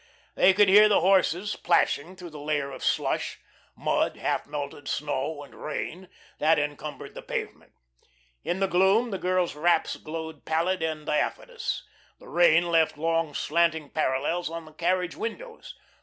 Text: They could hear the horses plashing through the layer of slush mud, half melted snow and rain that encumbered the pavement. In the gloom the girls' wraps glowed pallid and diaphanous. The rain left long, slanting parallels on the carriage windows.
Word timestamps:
They 0.33 0.51
could 0.55 0.67
hear 0.67 0.89
the 0.89 1.01
horses 1.01 1.55
plashing 1.55 2.15
through 2.15 2.31
the 2.31 2.39
layer 2.39 2.71
of 2.71 2.83
slush 2.83 3.39
mud, 3.75 4.17
half 4.17 4.47
melted 4.47 4.87
snow 4.87 5.43
and 5.43 5.53
rain 5.53 6.09
that 6.39 6.57
encumbered 6.57 7.13
the 7.13 7.21
pavement. 7.21 7.73
In 8.43 8.59
the 8.61 8.67
gloom 8.67 9.11
the 9.11 9.19
girls' 9.19 9.53
wraps 9.53 9.97
glowed 9.97 10.43
pallid 10.43 10.81
and 10.81 11.05
diaphanous. 11.05 11.85
The 12.17 12.29
rain 12.29 12.69
left 12.71 12.97
long, 12.97 13.35
slanting 13.35 13.91
parallels 13.91 14.49
on 14.49 14.65
the 14.65 14.73
carriage 14.73 15.15
windows. 15.15 15.75